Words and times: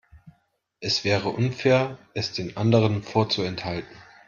Es 0.79 1.03
wäre 1.03 1.29
unfair, 1.29 1.99
es 2.15 2.31
den 2.33 2.57
anderen 2.57 3.03
vorzuenthalten. 3.03 3.95